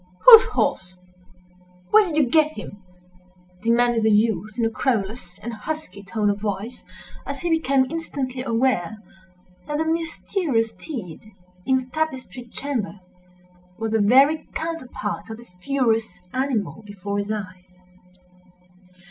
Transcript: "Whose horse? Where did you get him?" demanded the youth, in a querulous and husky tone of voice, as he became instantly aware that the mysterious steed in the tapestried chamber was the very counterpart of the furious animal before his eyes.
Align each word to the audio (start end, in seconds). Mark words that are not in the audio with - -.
"Whose 0.25 0.45
horse? 0.45 0.97
Where 1.91 2.03
did 2.07 2.17
you 2.17 2.27
get 2.27 2.53
him?" 2.57 2.81
demanded 3.61 4.01
the 4.01 4.09
youth, 4.09 4.57
in 4.57 4.65
a 4.65 4.69
querulous 4.71 5.37
and 5.37 5.53
husky 5.53 6.01
tone 6.01 6.31
of 6.31 6.39
voice, 6.41 6.83
as 7.23 7.41
he 7.41 7.51
became 7.51 7.85
instantly 7.91 8.41
aware 8.41 8.97
that 9.67 9.77
the 9.77 9.85
mysterious 9.85 10.71
steed 10.71 11.27
in 11.67 11.75
the 11.75 11.85
tapestried 11.93 12.51
chamber 12.51 12.99
was 13.77 13.91
the 13.91 14.01
very 14.01 14.47
counterpart 14.55 15.29
of 15.29 15.37
the 15.37 15.45
furious 15.59 16.19
animal 16.33 16.81
before 16.83 17.19
his 17.19 17.31
eyes. 17.31 17.77